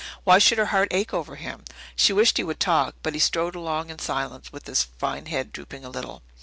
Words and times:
Why 0.23 0.39
should 0.39 0.57
her 0.57 0.65
heart 0.73 0.87
ache 0.89 1.13
over 1.13 1.35
him? 1.35 1.63
She 1.95 2.11
wished 2.11 2.37
he 2.37 2.43
would 2.43 2.59
talk, 2.59 2.95
but 3.03 3.13
he 3.13 3.19
strode 3.19 3.53
along 3.53 3.91
in 3.91 3.99
silence, 3.99 4.51
with 4.51 4.65
his 4.65 4.81
fine 4.81 5.27
head 5.27 5.51
drooping 5.53 5.85
a 5.85 5.89
little. 5.91 6.23